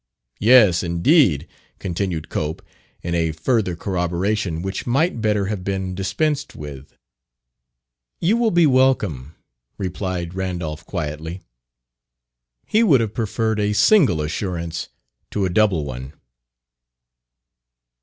"Yes, 0.39 0.81
indeed," 0.81 1.45
continued 1.77 2.27
Cope, 2.27 2.63
in 3.03 3.13
a 3.13 3.31
further 3.33 3.75
corroboration 3.75 4.63
which 4.63 4.87
might 4.87 5.21
better 5.21 5.45
have 5.45 5.63
been 5.63 5.93
dispensed 5.93 6.55
with. 6.55 6.97
"You 8.19 8.35
will 8.35 8.49
be 8.49 8.65
welcome," 8.65 9.35
replied 9.77 10.33
Randolph 10.33 10.87
quietly. 10.87 11.41
He 12.65 12.81
would 12.81 12.99
have 12.99 13.13
preferred 13.13 13.59
a 13.59 13.73
single 13.73 14.21
assurance 14.23 14.89
to 15.29 15.45
a 15.45 15.49
double 15.51 15.85
one. 15.85 16.13